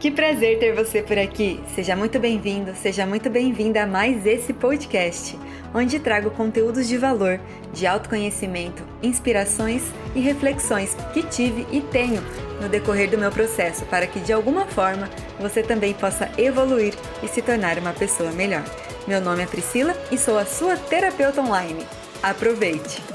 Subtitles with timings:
[0.00, 1.60] Que prazer ter você por aqui.
[1.74, 5.38] Seja muito bem-vindo, seja muito bem-vinda a mais esse podcast,
[5.72, 7.40] onde trago conteúdos de valor,
[7.72, 9.82] de autoconhecimento, inspirações
[10.14, 12.22] e reflexões que tive e tenho
[12.60, 15.08] no decorrer do meu processo para que de alguma forma
[15.40, 18.64] você também possa evoluir e se tornar uma pessoa melhor.
[19.08, 21.86] Meu nome é Priscila e sou a sua terapeuta online.
[22.22, 23.13] Aproveite!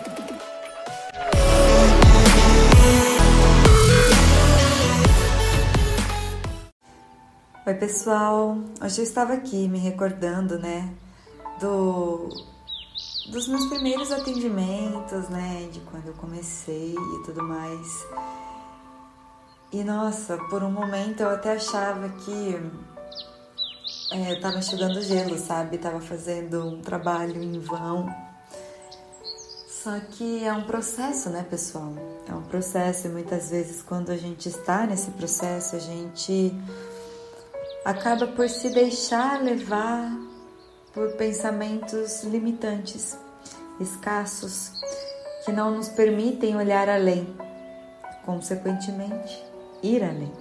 [7.69, 8.57] Oi, pessoal.
[8.83, 10.91] Hoje eu estava aqui me recordando, né,
[11.61, 12.27] do
[13.27, 18.07] dos meus primeiros atendimentos, né, de quando eu comecei e tudo mais.
[19.71, 22.59] E nossa, por um momento eu até achava que
[24.13, 25.77] é, eu tava enxugando gelo, sabe?
[25.77, 28.11] Tava fazendo um trabalho em vão.
[29.67, 31.93] Só que é um processo, né, pessoal?
[32.27, 36.51] É um processo e muitas vezes quando a gente está nesse processo, a gente
[37.83, 40.11] acaba por se deixar levar
[40.93, 43.17] por pensamentos limitantes,
[43.79, 44.71] escassos,
[45.45, 47.27] que não nos permitem olhar além,
[48.25, 49.43] consequentemente,
[49.81, 50.31] ir além.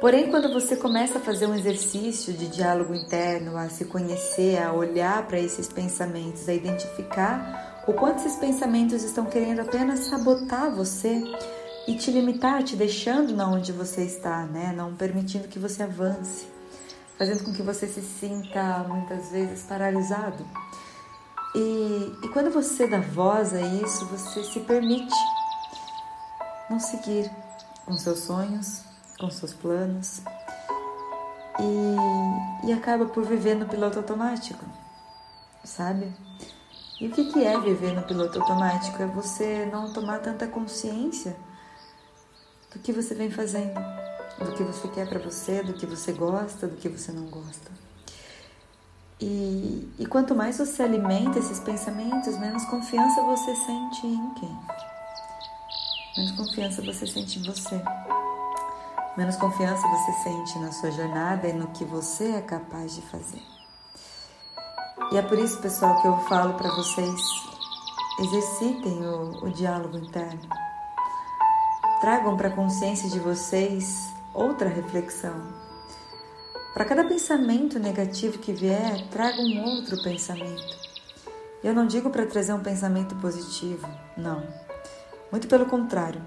[0.00, 4.72] Porém, quando você começa a fazer um exercício de diálogo interno, a se conhecer, a
[4.72, 11.22] olhar para esses pensamentos, a identificar o quanto esses pensamentos estão querendo apenas sabotar você
[11.86, 14.72] e te limitar, te deixando na onde você está, né?
[14.76, 16.46] Não permitindo que você avance,
[17.16, 20.44] fazendo com que você se sinta muitas vezes paralisado.
[21.54, 25.14] E, e quando você dá voz a isso, você se permite
[26.68, 27.30] não seguir
[27.84, 28.82] com seus sonhos,
[29.18, 30.20] com seus planos
[31.60, 34.64] e, e acaba por viver no piloto automático,
[35.64, 36.12] sabe?
[37.00, 39.00] E o que, que é viver no piloto automático?
[39.02, 41.36] É você não tomar tanta consciência
[42.76, 43.80] do que você vem fazendo,
[44.38, 47.70] do que você quer para você, do que você gosta, do que você não gosta.
[49.18, 54.58] E, e quanto mais você alimenta esses pensamentos, menos confiança você sente em quem?
[56.18, 57.82] Menos confiança você sente em você.
[59.16, 63.42] Menos confiança você sente na sua jornada e no que você é capaz de fazer.
[65.12, 67.20] E é por isso, pessoal, que eu falo para vocês:
[68.20, 70.65] exercitem o, o diálogo interno.
[72.00, 75.34] Tragam para a consciência de vocês outra reflexão.
[76.74, 80.76] Para cada pensamento negativo que vier, traga um outro pensamento.
[81.64, 84.44] Eu não digo para trazer um pensamento positivo, não.
[85.32, 86.20] Muito pelo contrário.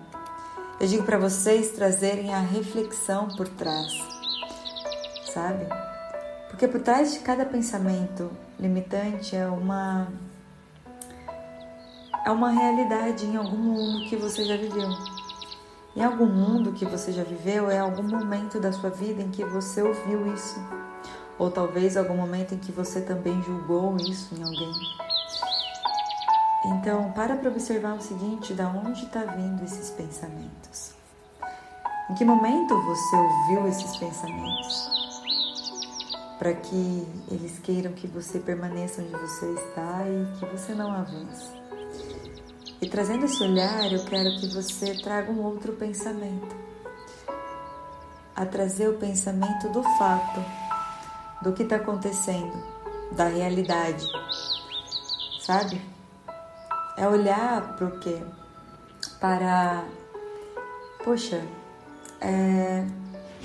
[0.80, 3.94] Eu digo para vocês trazerem a reflexão por trás,
[5.32, 5.68] sabe?
[6.50, 10.08] Porque por trás de cada pensamento limitante é uma
[12.26, 15.19] é uma realidade em algum mundo que você já viveu.
[15.96, 19.44] Em algum mundo que você já viveu, é algum momento da sua vida em que
[19.44, 20.60] você ouviu isso.
[21.38, 24.72] Ou talvez algum momento em que você também julgou isso em alguém.
[26.66, 30.94] Então, para para observar o seguinte, da onde está vindo esses pensamentos?
[32.10, 34.90] Em que momento você ouviu esses pensamentos?
[36.38, 41.59] Para que eles queiram que você permaneça onde você está e que você não avance.
[43.00, 46.54] Trazendo esse olhar, eu quero que você traga um outro pensamento.
[48.36, 50.44] A trazer o pensamento do fato,
[51.42, 52.62] do que está acontecendo,
[53.14, 54.06] da realidade.
[55.40, 55.82] Sabe?
[56.98, 58.22] É olhar para o quê?
[59.22, 59.86] Para.
[61.02, 61.42] Poxa,
[62.20, 62.86] é...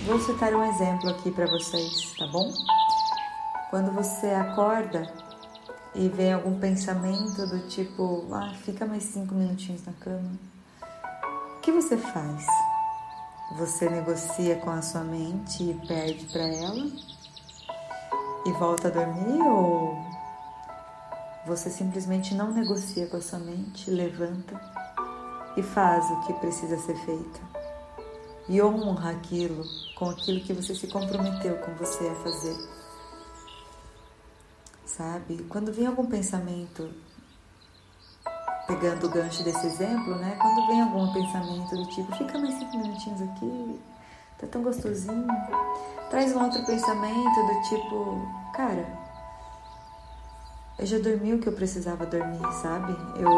[0.04, 2.53] vou citar um exemplo aqui para vocês, tá bom?
[3.70, 5.09] Quando você acorda
[5.94, 10.32] e vem algum pensamento do tipo, ah, fica mais cinco minutinhos na cama,
[11.56, 12.47] o que você faz?
[13.59, 16.91] Você negocia com a sua mente e perde para ela?
[18.47, 19.97] E volta a dormir ou
[21.47, 24.61] você simplesmente não negocia com a sua mente, levanta
[25.56, 27.41] e faz o que precisa ser feito?
[28.49, 29.65] E honra aquilo
[29.97, 32.56] com aquilo que você se comprometeu com você a fazer
[34.96, 35.44] sabe?
[35.49, 36.88] Quando vem algum pensamento,
[38.67, 40.37] pegando o gancho desse exemplo, né?
[40.41, 43.81] Quando vem algum pensamento do tipo, fica mais cinco minutinhos aqui,
[44.38, 45.26] tá tão gostosinho.
[46.11, 48.87] Traz um outro pensamento do tipo, cara,
[50.79, 52.93] eu já dormi o que eu precisava dormir, sabe?
[53.17, 53.31] Eu,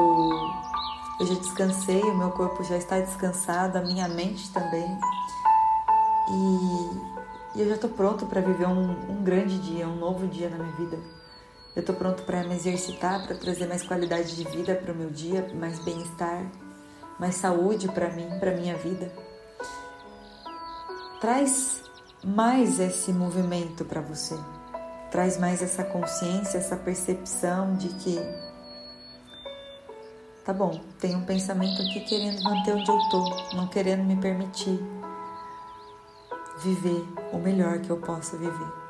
[1.20, 4.98] eu já descansei, o meu corpo já está descansado, a minha mente também.
[6.28, 10.50] E, e eu já tô pronto para viver um, um grande dia, um novo dia
[10.50, 10.98] na minha vida.
[11.76, 15.10] Eu estou pronto para me exercitar, para trazer mais qualidade de vida para o meu
[15.10, 16.50] dia, mais bem-estar,
[17.20, 19.12] mais saúde para mim, para minha vida.
[21.20, 21.82] Traz
[22.24, 24.34] mais esse movimento para você.
[25.10, 28.18] Traz mais essa consciência, essa percepção de que
[30.46, 34.80] tá bom, tem um pensamento aqui querendo manter onde eu tô, não querendo me permitir
[36.58, 38.85] viver o melhor que eu possa viver.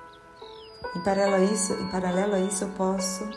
[0.94, 3.28] Em paralelo a isso, em paralelo a isso eu posso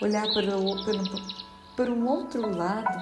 [0.00, 0.44] olhar por,
[0.84, 2.98] por, por um outro lado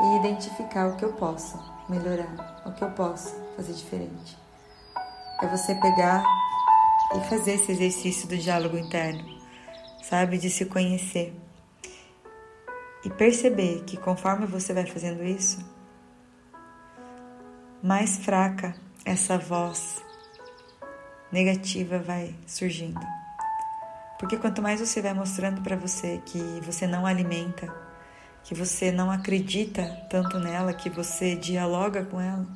[0.00, 1.58] e identificar o que eu posso
[1.88, 4.36] melhorar, o que eu posso fazer diferente.
[5.42, 6.24] É você pegar
[7.14, 9.24] e fazer esse exercício do diálogo interno,
[10.02, 10.38] sabe?
[10.38, 11.34] De se conhecer.
[13.04, 15.64] E perceber que conforme você vai fazendo isso,
[17.82, 18.74] mais fraca
[19.04, 20.02] essa voz
[21.32, 23.00] negativa vai surgindo.
[24.18, 27.72] Porque quanto mais você vai mostrando para você que você não alimenta,
[28.42, 32.46] que você não acredita tanto nela, que você dialoga com ela,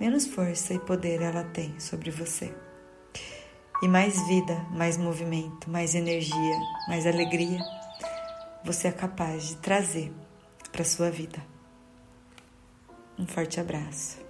[0.00, 2.52] menos força e poder ela tem sobre você.
[3.82, 6.56] E mais vida, mais movimento, mais energia,
[6.88, 7.58] mais alegria
[8.64, 10.12] você é capaz de trazer
[10.70, 11.42] para sua vida.
[13.18, 14.21] Um forte abraço.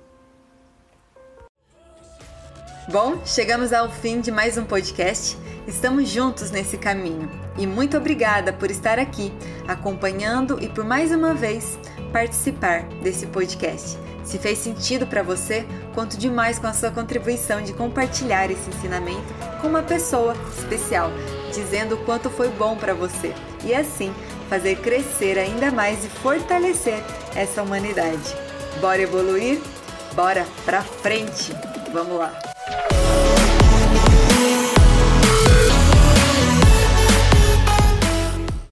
[2.88, 5.38] Bom, chegamos ao fim de mais um podcast.
[5.68, 9.32] Estamos juntos nesse caminho e muito obrigada por estar aqui
[9.68, 11.78] acompanhando e por mais uma vez
[12.12, 13.96] participar desse podcast.
[14.24, 15.64] Se fez sentido para você,
[15.94, 21.12] conto demais com a sua contribuição de compartilhar esse ensinamento com uma pessoa especial,
[21.54, 23.32] dizendo o quanto foi bom para você
[23.64, 24.12] e assim
[24.48, 27.00] fazer crescer ainda mais e fortalecer
[27.36, 28.34] essa humanidade.
[28.80, 29.60] Bora evoluir?
[30.14, 31.52] Bora pra frente!
[31.92, 32.51] Vamos lá!